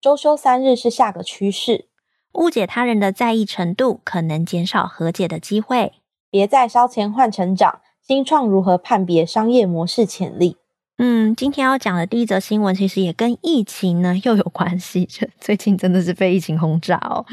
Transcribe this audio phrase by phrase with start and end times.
[0.00, 1.88] 周休三日是下个趋势。
[2.34, 5.94] 误解他人的在意程度，可能减少和解的机会。
[6.30, 10.56] 别再烧钱换成长，新创如何判别商业模式潜力？
[11.00, 15.04] 嗯，今天要讲的第一则新闻，其实也跟疫情呢又有关系。
[15.04, 17.24] 就最近真的是被疫情轰炸哦，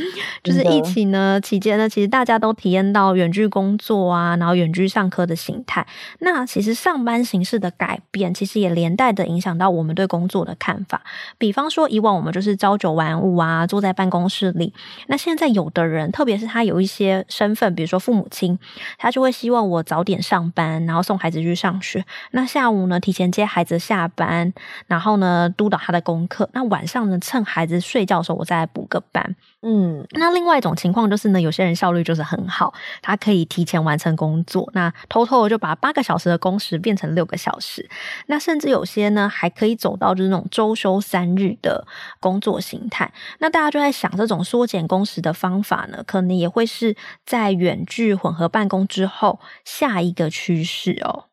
[0.43, 5.83] 就是疫情呢期间呢，其实大家都体验到远距工作啊，然后远距上课的形态。
[6.19, 11.01] 那其实上班形式的改变，其实也连带的影响到我们对工作的看法。
[11.39, 14.71] 比方说，以往我们就是朝九晚五啊，坐在办公室里。
[15.07, 18.59] 那现在有的人，特别是他有一些身份，比如说父母亲，
[18.99, 22.05] 他就会希望我早点上班，然后送孩子去上学。
[22.29, 23.43] 那下午呢，提前接。
[23.55, 24.53] 孩子下班，
[24.85, 26.49] 然后呢，督导他的功课。
[26.51, 29.33] 那晚上呢，趁孩子睡觉的时候，我再来补个班。
[29.61, 37.89] 嗯，那另外一种情况就是呢，有些人效率就是很好，他可以提前完成工作，那偷偷的就把八个小时的工时变成六个小时。
[38.25, 41.87] 那甚至有些呢，还可以走到就是那种周休三日的
[42.19, 43.13] 工作形态。
[43.39, 46.93] 那大家就在想，这种缩减工时的方法呢，可能也会是
[47.25, 51.25] 在远距混合办公之后下一个趋势哦。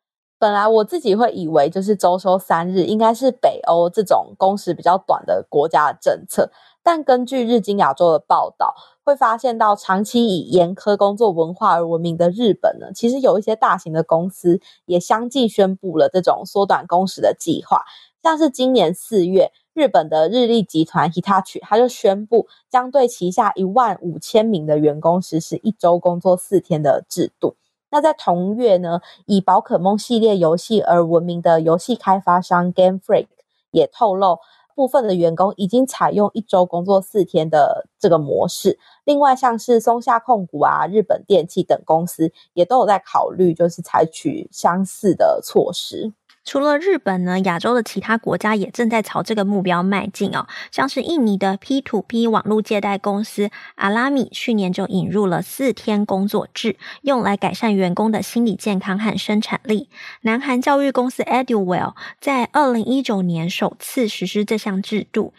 [0.43, 6.51] 本来我自己会以为，就是周休三日应该是北欧这种工时比较短的国家的政策，
[6.83, 17.85] 但根据日经亚洲的报道，会发现到长期以严苛工作文化而闻名的日本呢，其实有一些大型的公司也相继宣布了这种缩短工时的计划，
[18.21, 27.55] 像是今年四月，日本的日立集团 Hitachi 他就宣布将对旗下一万五千名的员工实施一周工作四天的制度。
[27.93, 33.27] 那在同月呢，以宝可梦系列游戏而闻名的游戏开发商 Game Freak
[33.71, 34.39] 也透露，
[34.75, 38.79] 部分的员工已经采用一周工作四天的这个模式。
[39.05, 46.15] 另外，像是松下控股啊、日本电器等公司也都有在考虑，就是采取相似的措施。
[46.45, 50.47] 除了日本呢，亚洲的其他国家也正在朝这个目标迈进哦。
[50.71, 59.89] 像是印尼的 P to P 网络借贷公司阿拉米，去年就引入了四天工作制，用来改善员工的心理健康和生产力。
[60.23, 65.33] 南韩教育公司 Eduwell 在二零一九年首次实施这项制度。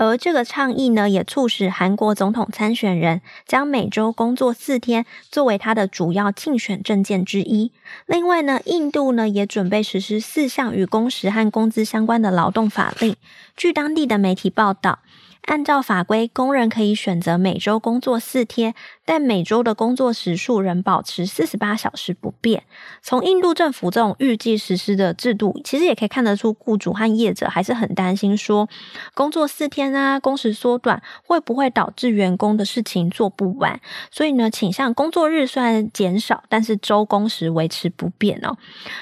[0.00, 7.72] 而这个倡议呢，也促使韩国总统参选人将每周工作四天作为他的主要竞选政见之一。
[8.06, 13.16] 另外呢，印度呢也准备实施四项与工时和工资相关的劳动法令。
[13.56, 15.00] 据当地的媒体报道，
[15.46, 18.74] 按照法规，工人可以选择每周工作四天，
[19.08, 22.64] 但每周的工作时数仍保持四十八小时不变。
[23.00, 28.68] 从印度政府这种预计实施的制度，其实也可以看得出，雇主和业者还是很担心说，
[29.14, 33.80] 工作四天啊，工时缩短会不会导致员工的事情做不完？
[34.10, 38.58] 所以呢，倾向工作日虽然减少，但是周工时维持不变哦。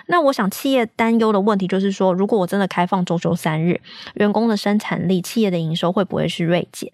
[0.06, 3.80] 那我想，企业担忧的问题就是说，如果我真的开放周休三日，
[4.14, 6.92] 员工的生产力、企业的营收会不会是锐减？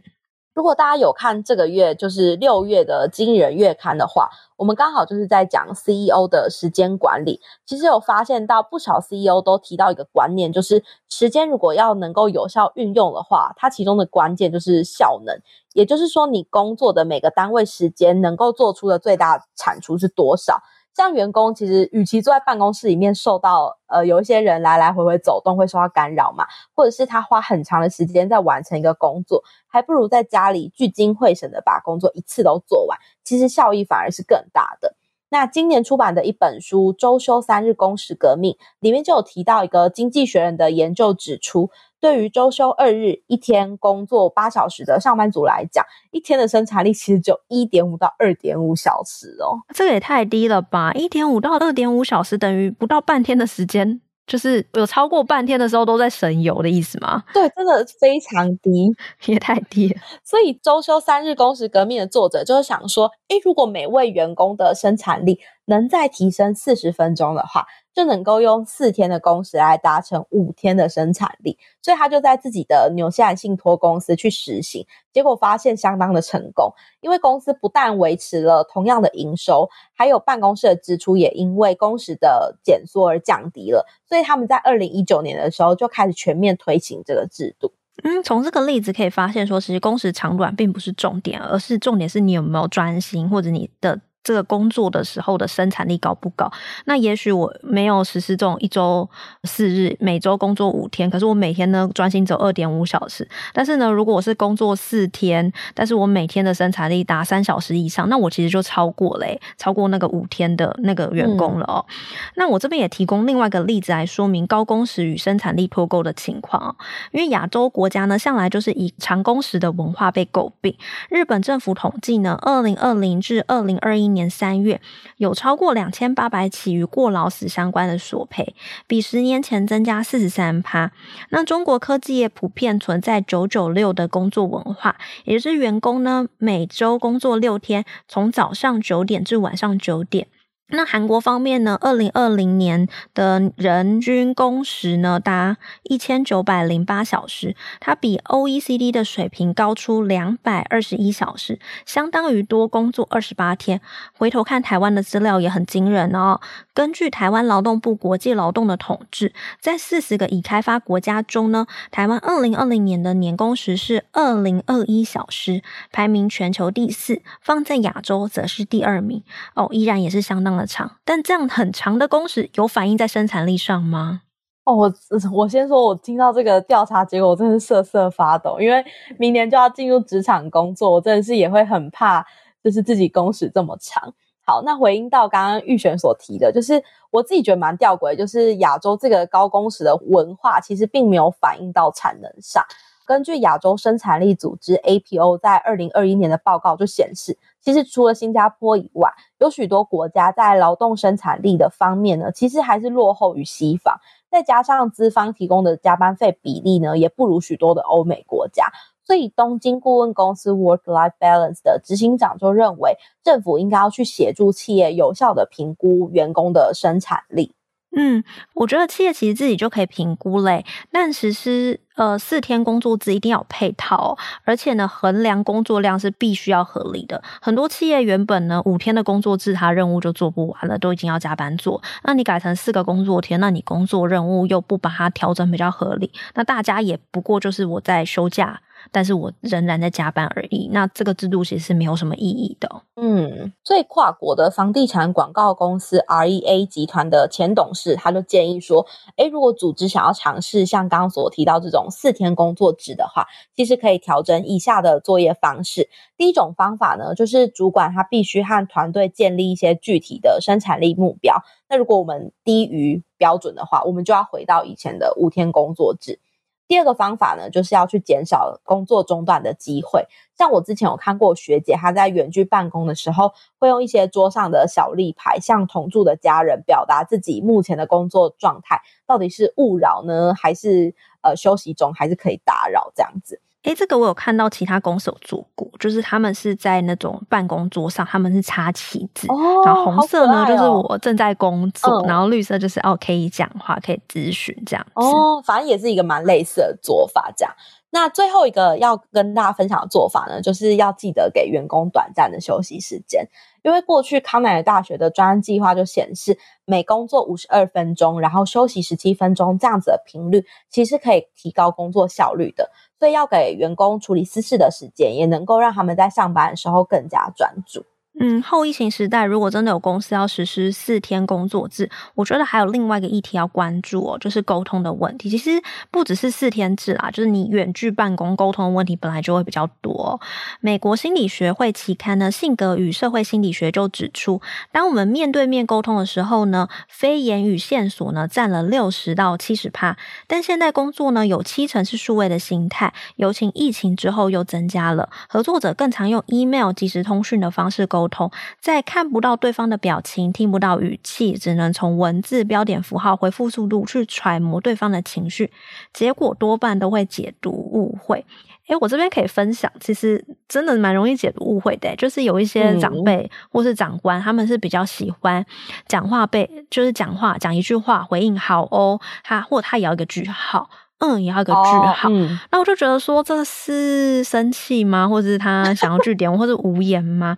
[0.54, 7.40] 如果大家有看这个月就是六月的经理人月刊的话，我们刚好就是在讲 CEO 的时间管理。
[7.64, 15.34] 其实有发现到不少 CEO 都提到一个观念，就是时间如果要能够有效运用的话，它其中的关键就是效能。
[15.72, 20.62] 也就是说，你工作的每个单位时间能够做出的最大产出是多少？
[20.94, 34.94] 像员工其实，与其坐在办公室里面受到呃有一些人来来回回走动会受到干扰嘛，或者是他花很长的时间在完成一个工作，还不如在家里聚精会神的把工作一次都做完，其实效益反而是更大的。
[35.32, 41.70] 那今年出版的一本书《周休三日工时革命》里面就有提到一个经济学人的研究指出。
[41.98, 50.92] 对于周休二日，一天工作八小时的上班族来讲，一天的生产力其实就一点五到二点五小时哦，这个也太低了吧！
[50.92, 57.22] 一点五到二点五小时等于不到半天的时间，就是有超过半天的时候都在神游的意思吗？
[57.34, 58.90] 对，真的非常低，
[59.26, 60.00] 也太低了。
[60.24, 87.72] 所以周休三日工时革命的作者就是想说，诶，如果每位员工的生产力能再提升四十分钟的话，就能够用四天的工时来达成五天的生产力，所以他就在自己的纽西兰信托公司去实行，结果发现相当的成功，因为公司不但维持了同样的营收，还有办公室的支出也因为工时的减缩而降低了，所以他们在二零一九年的时候就开始全面推行这个制度。
[88.04, 94.00] 嗯，从这个例子可以发现说，其实工时长短并不是重点，而是重点是你有没有专心，或者你的。
[94.24, 96.50] 这个工作的时候的生产力高不高？
[96.84, 99.08] 那也许我没有实施这种一周
[99.44, 103.28] 四日，每周工作五天，可是我每天呢专心走二点五小时。
[103.52, 109.26] 但是呢，如果我是工作四天，但是我每天的生产力达三小时以上，那我其实就超过了，
[109.58, 111.84] 超过那个五天的那个员工了哦。
[111.88, 111.94] 嗯、
[112.36, 116.76] 那我这边也提供另外一个例子来说明高工时与生产力脱钩的情况哦。
[117.10, 120.76] 因为亚洲国家呢，向来就是以长工时的文化被诟病。
[121.10, 124.80] 日本政府统计呢，二零二零至二零二一年三月
[125.16, 128.54] 有超过两千八百起与过劳死相关的索赔，
[128.86, 130.92] 比十年前增加四十三趴。
[131.30, 140.28] 那中国科技业普遍存在九九六的工作文化，也就是员工呢每周工作六天，从早上九点至晚上九点。
[140.74, 153.82] 那韩国方面呢，二零二零年的人均工时呢达一千九百零八小时，它比 OECD 的水平高出两百二十一小时，相当于多工作二十八天。
[154.16, 156.40] 回头看台湾的资料也很惊人哦。
[156.72, 169.22] 根据台湾劳动部国际劳动的统计，在四十个已开发国家中呢，台湾二零二零年的年工时是二零二一小时，排名全球第四，放在亚洲则是第二名。
[169.54, 170.61] 哦，依然也是相当的。
[170.66, 174.22] 长，但这样很长的工时有反映在生产力上吗？
[174.64, 174.92] 哦，我
[175.32, 178.84] 我先说，我听到这个调查结果，我真是瑟瑟发抖，因为
[179.18, 182.24] 明年就要进入职场工作，我真的是也会很怕，
[182.62, 184.14] 就是自己工时这么长。
[184.44, 192.64] 好，那回应到刚刚玉璇所提的，就是我自己觉得蛮吊诡，就是亚洲这个高工时的文化，其实并没有反映到产能上。
[193.04, 203.96] 根据亚洲生产力组织 APO 在二零二一年的报告就显示，其实除了新加坡以外，有许多国家在劳动生产力的方面呢，其实还是落后于西方。
[204.30, 208.66] 再加上资方提供的加班费比例呢，也不如许多的欧美国家。
[209.04, 217.54] 所以，东京顾问公司 Work-Life Balance 的执行长就认为，政府应该要去协助企业有效地评估员工的生产力。
[217.94, 218.24] 嗯，
[218.54, 227.22] 我觉得企业其实自己就可以评估嘞，但其实呃四天工作制一定要配套，而且呢，衡量工作量是必须要合理的。
[227.42, 231.82] 很多企业原本呢五天的工作制，它任务就做不完了，都已经要加班做。
[232.04, 238.60] 那你改成四个工作天，那你工作任务又不把它调整比较合理，那大家也不过就是我在休假。
[238.90, 242.82] 但是我仍然在加班而已，那这个制度其实是没有什么意义的。
[242.96, 248.86] 嗯，所以跨国的房地产广告公司 REA 集团的前董事他就建议说，
[249.16, 255.88] 诶，如果组织想要尝试像刚刚所提到这种四天工作制的话，其实可以调整以下的作业方式。
[256.16, 261.36] 第一种方法呢，就是主管他必须和团队建立一些具体的生产力目标。
[261.68, 266.20] 那如果我们低于标准的话，我们就要回到以前的五天工作制。
[266.68, 270.06] 第二个方法呢，就是要去减少工作中断的机会。
[270.38, 283.40] 像我之前有看过学姐，她在远距办公的时候，会用一些桌上的小立牌，向同住的家人表达自己目前的工作状态，到底是勿扰呢，还是呃休息中，还是可以打扰这样子。
[283.64, 294.92] 诶，这个我有看到其他公司有做过，就是他们是在那种办公桌上，他们是插旗子，哦、然后红色呢、哦、就是我正在工作，嗯、然后绿色就是哦可以讲话，可以咨询这样子。
[294.94, 297.54] 哦，反正也是一个蛮类似的做法，这样。
[297.94, 303.28] 那最后一个要跟大家分享的做法呢，就是要记得给员工短暂的休息时间，
[303.62, 312.70] 因为过去康奈尔大学的专案计划就显示，每工作五十二分钟，然后休息十七分钟这样子的频率，其实可以提高工作效率的。
[313.02, 317.84] 所以要给员工处理私事的时间，也能够让他们在上班的时候更加专注。
[318.20, 325.30] 嗯，后疫情时代，如果真的有公司要实施四天工作制，我觉得还有另外一个议题要关注哦，就是沟通的问题。
[325.30, 325.50] 其实
[325.90, 330.20] 不只是四天制啦，就是你远距办公沟通的问题本来就会比较多。
[330.60, 348.01] 美国心理学会期刊呢，《性格与社会心理学》就指出，当我们面对面沟通的时候呢，非言语线索呢占了六十到七十趴，但现在工作呢有七成是数位的形态，尤其疫情之后又增加了，合作者更常用 email 即时通讯的方式沟。
[348.02, 348.30] 沟通，
[348.60, 355.52] 在看不到对方的表情、听不到语气，只能从文字、标点符号、回复速度去揣摩对方的情绪，
[355.92, 358.24] 结果多半都会解读误会。
[358.66, 365.44] 诶，我这边可以分享，其实真的蛮容易解读误会的，就是有一些长辈或是长官，他们是比较喜欢
[365.86, 370.68] 讲话被，就是讲话讲一句话回应好哦，他或他也要一个句号。
[371.02, 372.08] 嗯，也要一个句号。
[372.08, 375.08] 哦嗯、那我就觉得说，这是生气吗？
[375.08, 377.36] 或者是他想要句点， 或者无言吗？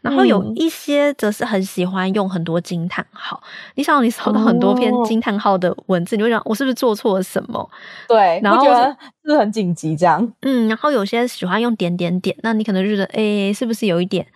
[0.00, 3.42] 然后有一些则是很喜欢用很多惊叹号。
[3.74, 7.70] 你想，你收到很多篇惊叹号的文字，哦、你会想，我是不是做错了什么？
[8.08, 8.96] 对，然后觉得
[9.26, 10.32] 是很紧急这样。
[10.40, 14.26] 嗯，然后有些喜欢用点点点，那你可能就觉得，哎、欸，是不是有一点？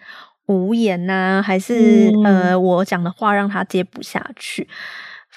[0.47, 4.67] 无言呐、啊，还是、嗯、呃，我讲的话让他接不下去。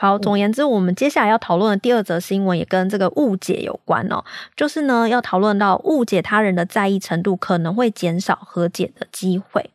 [0.01, 4.23] 好，总言之，我们接下来要讨论的第二则新闻也跟这个误解有关哦，
[4.55, 9.69] 就是呢，要讨论到误解他人的在意程度可能会减少和解的机会。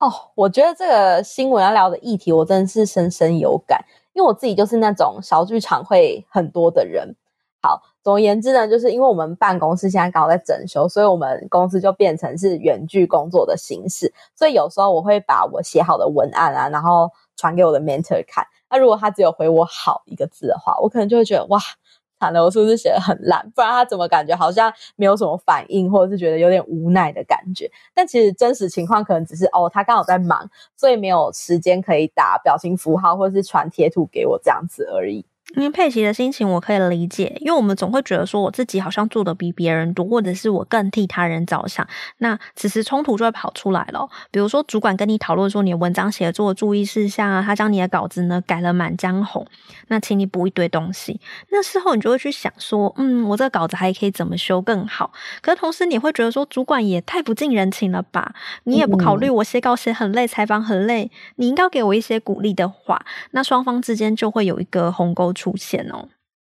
[0.00, 7.14] 哦，我觉得这个新闻要聊的议题，我真的是深深有感，因为我自己就是那种小剧场会很多的人。
[7.62, 7.80] 好。
[8.02, 14.10] 总而言之呢，就是因为我们办公室现在刚好在整修，所以我们公司就变成是远距工作的形式。
[14.34, 18.44] 所以有时候我会把我写好的文案啊，然后传给我的 mentor 看。
[18.70, 21.58] 那如果他只有回我“好”一个字的话，我可能就会觉得哇，
[22.18, 23.50] 惨了，我是不是写的很烂？
[23.54, 27.70] 不然他怎么感觉好像没有什么反应，或者是觉得有点无奈的感觉？
[27.94, 35.24] 但其实真实情况可能只是哦，他刚好在忙，所以没有时间可以打表情符号或者是传贴图给我这样子而已。
[35.56, 41.86] 因为佩奇的心情我可以理解，因为我们总会觉得说我自己好像做的比别人多，或者是我更替他人着想，
[42.18, 44.08] 那此时冲突就会跑出来了。
[44.30, 49.46] 比如说主管跟你讨论说你的文章写作注意事项啊，他将你的稿子呢改了满江红，
[49.88, 51.20] 那请你补一堆东西。
[51.50, 55.12] 那事后你就会去想说，嗯，我这个稿子还可以怎么修更好？
[55.42, 58.34] 可是同时你会觉得说，主管也太不近人情了吧？
[58.64, 63.04] 你也不考虑我写稿写很累，采访很累，你应该给我一些鼓励的话。
[63.32, 66.06] 那双方之间就会有一个鸿沟出现哦。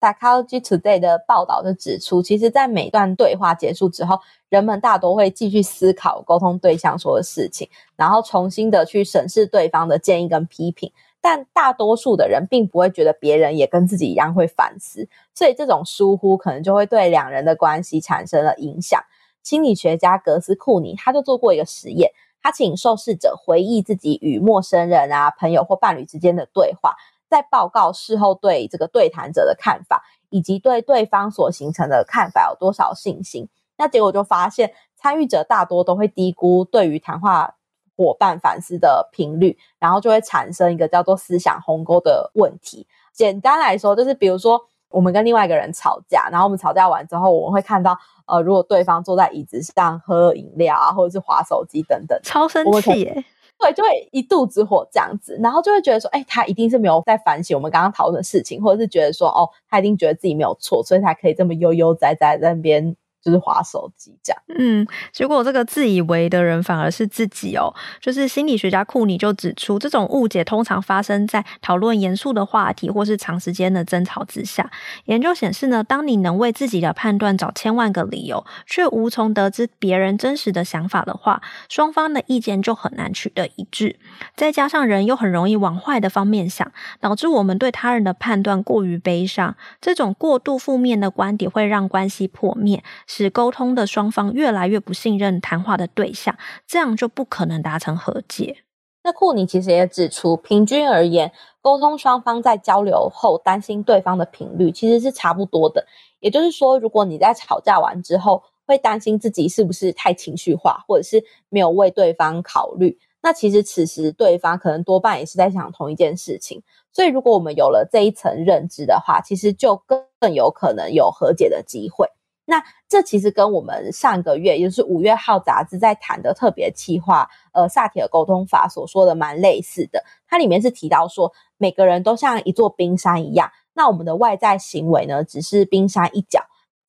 [0.02, 10.92] Psychology Today 的报道就指出，其实，在每段对话结束之后，人们大多会继续思考沟通对象说的事情，然后重新的去审视对方的建议跟批评。
[11.22, 19.02] 但大多数的人并不会觉得别人也跟自己一样会反思，所以这种疏忽可能就会对两人的关系产生了影响。
[19.42, 22.12] 心理学家格斯库尼他就做过一个实验，
[22.42, 26.94] 他请受试者回忆自己与陌生人啊、朋友或伴侣之间的对话。
[27.34, 33.50] 在报告事后对这个对谈者的看法，以及对对方所形成的看法有多少信心？
[33.76, 37.56] 那结果就发现，参与者大多都会低估对于谈话
[37.98, 42.86] 伙伴反思的频率，然后就会产生一个叫做思想鸿沟的问题。
[43.12, 47.98] 简单来说，就是比如说我们跟另外一个人吵架，然后我们吵架完之后，我们会看到，
[48.28, 53.26] 呃，如果对方坐在椅子上喝饮料啊，或者是滑手机等等，超生气耶。
[53.60, 62.96] 对，就会一肚子火这样子，然后就会觉得说，哎，他一定是没有在反省我们刚刚讨论的事情，或者是觉得说，哦，他一定觉得自己没有错，所以才可以这么悠悠哉哉在那边。
[63.24, 67.74] 就是滑手机这样，嗯，结果这个自以为的人反而是自己哦。
[68.02, 74.70] 就是心理学家库尼就指出，这种误解通常发生在讨论严肃的话题或是长时间的争吵之下。
[75.06, 83.96] 研究显示呢，当你能为自己的判断找千万个理由，却无从得知别人真实的想法的话，双方的意见就很难取得一致。
[84.36, 89.56] 再加上人又很容易往坏的方面想，导致我们对他人的判断过于悲伤。
[89.80, 92.84] 这种过度负面的观点会让关系破灭。
[93.16, 98.64] 使沟通的双方越来越不信任谈话的对象，这样就不可能达成和解。
[99.04, 105.86] 那库尼其实也指出，平均而言，沟通双方在交流后担心对方的频率其实是差不多的。
[106.22, 116.64] 也就是说，如果你在吵架完之后会担心自己是不是太情绪化，或者是没有为对方考虑，那其实此时对方可能多半也是在想同一件事情。
[116.92, 122.08] 所以，如果我们有了这一层认知的话，其实就更更有可能有和解的机会。
[122.46, 130.04] 那这其实跟我们上个月，也就是五月号杂志在谈的特别企划，呃，萨提尔沟通法所说的蛮类似的。
[130.28, 136.42] 它里面是提到说，每个人都像一座冰山一样，那我们的外在行为呢，只是冰山一角，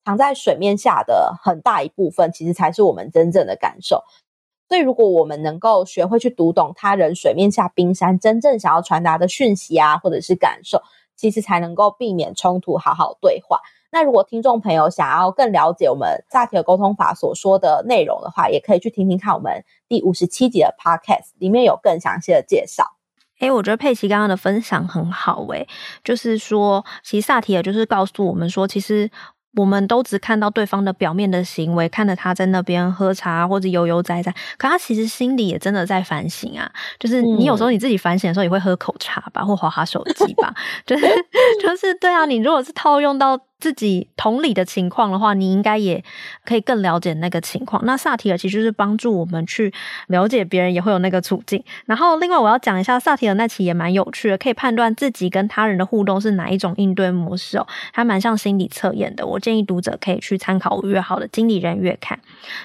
[0.03, 4.03] 藏在水面下的很大一部分，其实才是我们真正的感受。
[4.67, 10.81] 所以，如果我们能够学会去读懂他人水面下冰山真正想要传达的讯息啊，或者是感受，
[11.15, 13.61] 其实才能够避免冲突，好好对话。
[13.95, 22.97] 那如果听众朋友想要更了解我们萨提尔沟通法所说的内容的话，也可以去听听看我们第五十七集的 Podcast，里面有更详细的介绍。
[23.39, 25.65] 诶，我觉得佩奇刚刚的分享很好，诶，
[26.03, 29.09] 就是说，其实萨提尔就是告诉我们说，其实。
[29.57, 36.69] 我们都只看到对方的表面的行为，看着他在那边喝茶或者悠悠哉哉，可他其实心里也真的在反省啊。
[36.99, 40.53] 就是你有时候你自己反省的时候，也会喝口茶吧，或滑滑手机吧。
[40.85, 41.07] 就是
[41.61, 46.03] 就是对啊，你如果是套用到自己同理的情况的话，你应该也
[46.45, 47.83] 可以更了解那个情况。
[47.85, 49.73] 那萨提尔其实就是帮助我们去
[50.07, 51.63] 了解别人也会有那个处境。
[51.85, 59.25] 然后另外我要讲一下萨提尔那期也蛮有趣的，可以判断自己跟他人的互动是哪一种应对模式哦，还蛮像心理测验的。
[59.25, 62.19] 我建议读者可以去参考五月号的经理人月刊。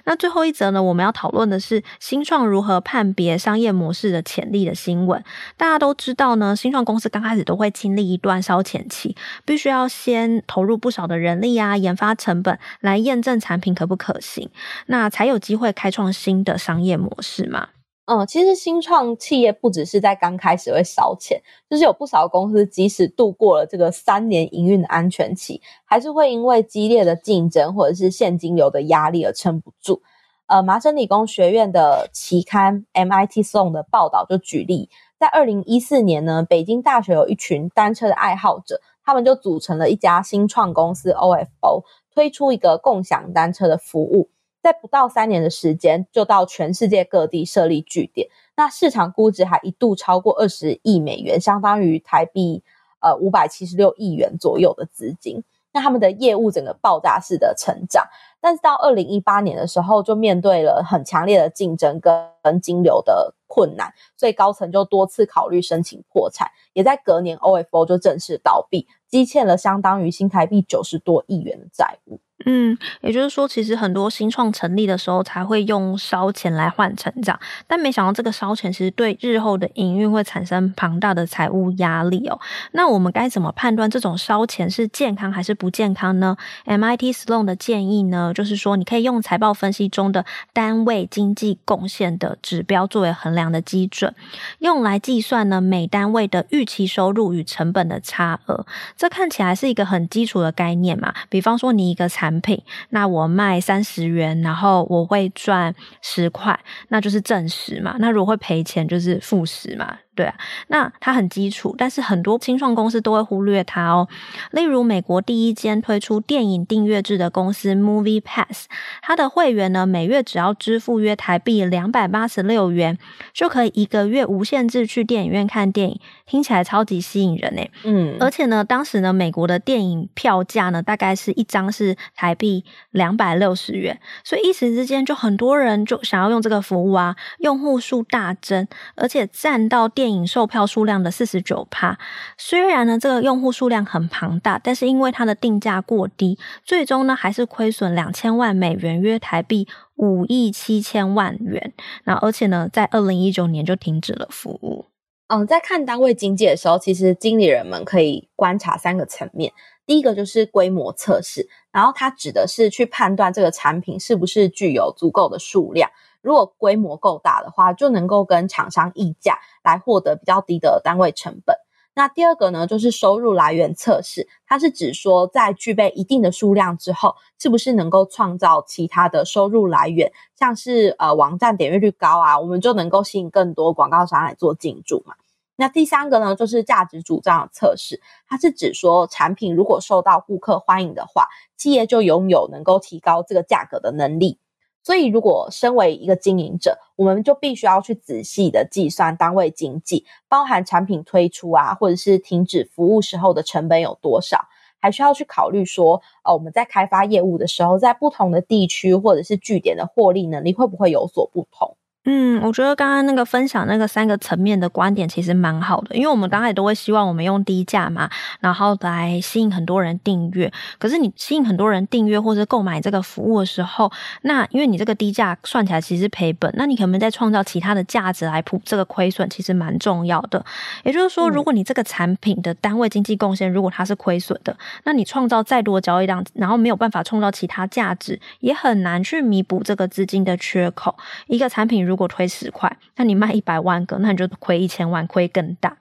[0.05, 5.23] 那最后一则呢，我们要讨论的是新创如何判别商业模式的潜力的新闻。
[5.57, 14.51] 大家都知道呢，新创公司刚开始都会经历一段烧钱期，必须要先投入不少的人力啊，研发成本来验证产品可不可行，
[14.87, 17.69] 那才有机会开创新的商业模式嘛。
[18.07, 30.03] 嗯，其实新创企业不只是在刚开始会烧钱，就是有不少公司即使度过了这个三年营运的安全期，还是会因为激烈的竞争或者是现金流的压力而撑不住。
[30.47, 38.81] 呃，麻省理工学院的期刊 MIT Sloan 的报道就举例，在二零一四年呢，北京大学有一群单车的爱好者。
[39.05, 44.29] 他们就组成了一家新创公司 OFO，推出一个共享单车的服务，
[44.63, 48.29] 在不到三年的时间，就到全世界各地设立据点。
[48.57, 52.63] 那市场估值还一度超过二十亿美元，相当于台币
[53.01, 55.43] 呃五百七十六亿元左右的资金。
[55.73, 58.05] 那他们的业务整个爆炸式的成长，
[58.41, 72.19] 但是到二零一八年的时候，就面对了很强烈的竞争跟金流的困难，所以高层就多次考虑申请破产，也在隔年 OFO 就正式倒闭，积欠了相当于新台币九十多亿元的债务。
[72.47, 82.41] 嗯，也就是说，其实很多新创成立的时候才会用烧钱来换成长，但没想到这个烧钱其实对日后的营运会产生庞大的财务压力哦。
[82.73, 94.15] 那我们该怎么判断这种烧钱是健康还是不健康呢？MIT Sloan 的建议呢，就是说你可以用财报分析中的单位经济贡献的指标作为衡量的基准，
[94.61, 98.67] 用来计算呢每单位的预期收入与成本的差额。
[98.97, 107.97] 这看起来是一个很基础的概念嘛，比方说你一个产品，那我卖三十元，然后我会赚十块，那就是正十嘛。
[107.99, 109.99] 那如果会赔钱，就是负十嘛。
[110.17, 110.35] 对啊，
[110.69, 114.09] 那它很基础，但是很多新创公司都会忽略它哦。
[114.51, 118.67] 例如，美国第一间推出电影订阅制的公司 Movie Pass，
[119.03, 122.99] 它的会员呢，每月只要支付约台币两百八十六元，
[123.33, 127.71] 就可以一个月无限制去电影院看电影，听起来超级吸引人诶。
[127.85, 141.99] 嗯，而且呢，当时呢，美国的电影票价呢，大概是一张是台币两百六十元，所以一时之间就很多人就想要用这个服务啊，用户数大增，而且占到电影售票数量的四十九趴，
[142.39, 151.75] 虽然呢，这个用户数量很庞大，但是因为它的定价过低，最终呢还是亏损两千万美元，约台币五亿七千万元。
[152.05, 154.87] 那而且呢，在二零一九年就停止了服务。
[155.27, 159.53] 嗯，在看单位经济的时候，其实经理人们可以观察三个层面。
[159.85, 165.91] 第一个就是规模测试，然后它指的是去判断这个产品是不是具有足够的数量。
[166.23, 171.57] 如果规模够大的话，就能够跟厂商议价来获得比较低的单位成本。
[171.93, 185.15] 那第二个呢，就是收入来源测试，它是指说在具备一定的数量之后，是不是能够创造其他的收入来源，像是呃网站点阅率高啊，我们就能够吸引更多广告商来做进驻嘛。
[185.57, 194.39] 那第三个呢，就是价值主张的测试，它是指说产品如果受到顾客欢迎的话，企业就拥有能够提高这个价格的能力。
[194.83, 204.47] 所以，如果身为一个经营者，我们就必须要去仔细的计算单位经济，包含产品推出啊，或者是停止服务时候的成本有多少，
[204.79, 211.77] 还需要去考虑说，呃，我们在开发业务的时候，在不同的地区或者是据点的获利能力会不会有所不同。
[212.07, 218.09] 嗯，我觉得刚刚那个分享那个三个层面的观点其实蛮好的，因为我们刚才都会希望我们用低价嘛，
[218.41, 220.51] 然后来吸引很多人订阅。
[220.79, 230.43] 可是你吸引很多人订阅或者购买这个服务的时候，那因为你这个低价算起来其实是赔本，那你可能在创造其他的价值来补这个亏损，其实蛮重要的。
[230.85, 240.97] 也就是说，如果你这个产品的单位经济贡献如果它是亏损的，那你创造再多交易量，然后没有办法创造其他价值，也很难去弥补这个资金的缺口。
[241.27, 241.90] 一个产品。
[241.91, 245.77] 如果亏十块，那你卖一百万个，那你就亏一千万，亏更大。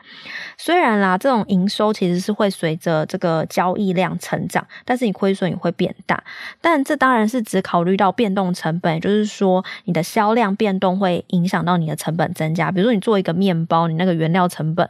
[0.57, 6.21] 虽然啦，这种营收其实是会随着这个交易量成长，但是你亏损也会变大。
[6.59, 12.71] 但这当然是只考虑到变动成本，也就是说你的销量变动会影响到你的成本增加。
[12.71, 14.89] 比如说你做一个面包，你那个原料成本。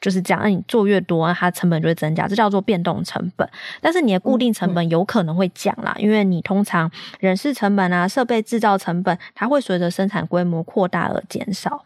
[0.00, 3.48] 就是这样，那你做越多，它成本就会增加，这叫做变动成本。
[3.80, 11.84] 但是你的固定成本有可能会降啦，因为你通常人事成本啊、设备制造成本，它会随着生产规模扩大而减少。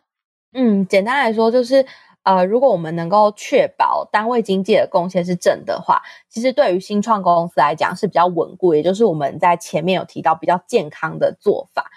[0.53, 1.85] 嗯，简单来说就是，
[2.23, 11.91] 呃，如果我们能够确保单位经济的贡献是正的话，其实对于新创公司来讲是比较稳固，也就是我们在前面有提到比较健康的做法。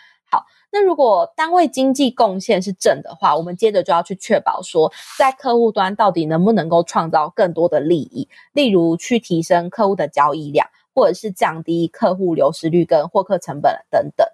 [0.78, 14.28] 那如果单位经济贡献是正的话，我们接着就要去确保说，在客户端到底能不能够创造更多的利益，例如去提升客户的交易量，或者是降低客户流失率跟获客成本等等。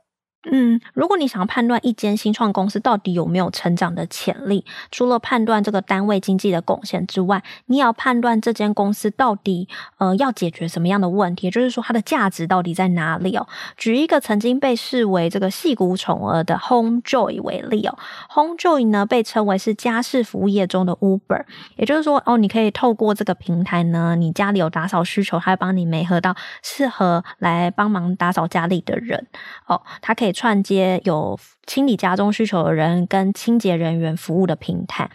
[0.51, 13.47] 嗯，如果你想要判断一间新创公司到底有没有成长的潜力，除了判断这个单位经济的贡献之外，你也要判断这间公司到底呃要解决什么样的问题，就是说它的价值到底在哪里哦。
[13.77, 17.97] 举一个曾经被视为这个矽谷宠儿的 HomeJoy 为例哦
[18.29, 21.45] ，HomeJoy 呢被称为是家事服务业中的 Uber，
[21.77, 29.27] 也就是说哦，你可以透过这个平台呢，你家里有打扫需求，它会帮你媒合到适合来帮忙打扫家里的人
[29.67, 30.32] 哦，它可以。
[30.33, 35.09] 串接有清理家中需求的人跟清洁人员服务的平台。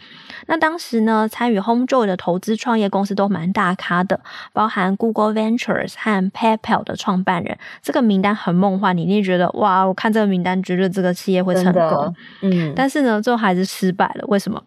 [0.47, 4.19] 那当时呢，参与 HomeJoy 的投资创业公司都蛮大咖的，
[4.53, 7.57] 包含 Google Ventures 和 PayPal 的创办人。
[7.83, 12.15] 这个名单很梦幻，你一定觉得哇，我看这个名单，觉得这个企业会成功。
[12.41, 14.25] 嗯，但是呢，最后还是失败了。
[14.27, 14.63] 为什么？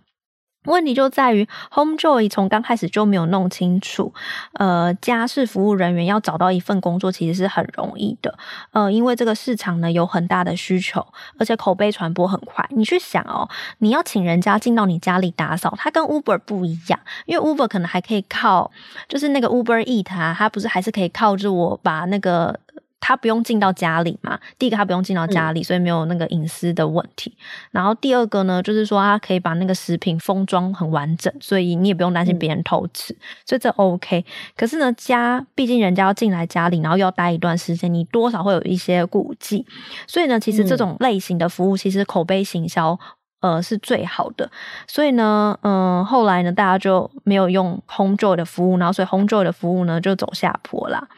[0.64, 4.12] 问题就在于，HomeJoy 从刚开始就没有弄清楚，
[4.54, 8.38] 呃，家事服务人员要找到一份工作其实是很容易的，
[8.72, 11.04] 呃，因为这个市场呢有很大的需求，
[11.38, 12.64] 而且口碑传播很快。
[12.70, 13.48] 你去想哦，
[13.78, 18.70] 你要请人家进到你家里打扫，它跟 Uber 不一样，因为 Uber 可能还可以靠，
[19.08, 22.60] 就是那个 Uber Eat 啊，它不是还是可以靠着我把那个。
[23.02, 24.38] 他不用进到家里嘛？
[24.56, 27.36] 第一个他不用进到家里，嗯，所以没有那个隐私的问题。
[27.72, 34.24] 然后第二个呢，就是说他可以把那个食品封装很完整，所以你也不用担心别人偷吃，嗯，所以这 OK。
[34.56, 39.66] 可是呢，家毕竟人家要进来家里，然后又要待一段时间，你多少会有一些顾忌。
[40.06, 42.96] 所以呢，其实这种类型的服务，其实口碑行销
[43.40, 44.48] 呃是最好的。
[44.86, 51.08] 所以呢，嗯，呃，后来呢，大家就没有用 HomeJoy 的服务，然后所以 HomeJoy 的服务呢就走下坡啦。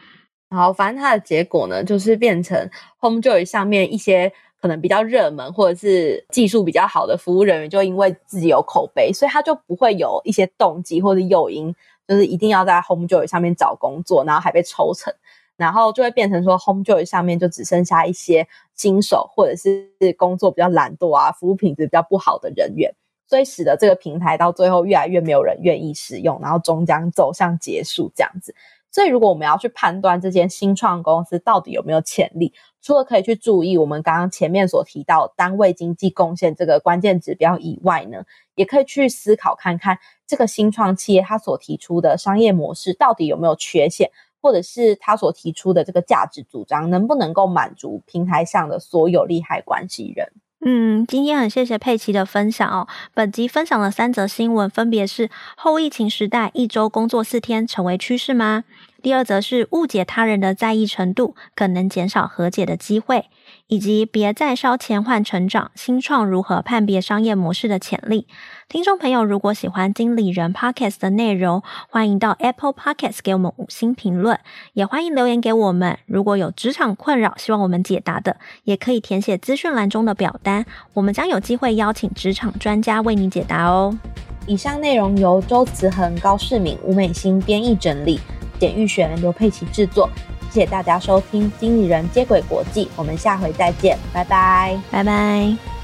[0.55, 2.69] 好，反正它的结果呢，就是变成
[3.01, 11.75] HomeJoy 上面一些可能比较热门或者是技术比较好的服务人员，就因为自己有口碑，所以他就不会有一些动机或者诱因，
[12.07, 15.13] 就是一定要在 HomeJoy 上面找工作，然后还被抽成，
[15.57, 22.91] 然后就会变成说 HomeJoy 上面就只剩下一些新手或者是工作比较懒惰啊，服务品质比较不好的人员，
[23.27, 28.55] 所以使得这个平台到最后越来越没有人愿意使用，然后终将走向结束这样子。
[28.95, 38.23] 所以，如果我们要去判断这间新创公司到底有没有潜力，除了可以去注意我们刚刚前面所提到单位经济贡献这个关键指标以外呢，
[38.55, 44.09] 也可以去思考看看这个新创企业它所提出的商业模式到底有没有缺陷，
[44.41, 50.31] 或者是它所提出的这个价值主张能不能够满足平台上的所有利害关系人。
[50.61, 52.87] 嗯，今天很谢谢佩奇的分享哦。
[53.13, 58.63] 本集分享了三则新闻，分别是后疫情时代一周工作四天成为趋势吗？
[59.03, 63.25] 第二则是误解他人的在意程度，可能减少和解的机会。
[63.67, 68.27] 以及别再烧钱换成长，新创如何判别商业模式的潜力？
[68.69, 74.39] 听众朋友，如果喜欢经理人 Podcast 的内容，欢迎到 Apple Podcast 给我们五星评论，
[74.73, 75.97] 也欢迎留言给我们。
[76.05, 83.97] 如果有职场困扰，希望我们解答的，也可以填写资讯栏中的表单，我们将有机会邀请职场专家为你解答哦。
[84.45, 88.19] 以上内容由周慈恒、高世敏、吴美心编译整理，
[88.59, 90.07] 简玉璇、刘佩琪制作。
[90.55, 95.74] 谢谢大家收听《经理人接轨国际》，我们下回再见，拜拜，拜拜。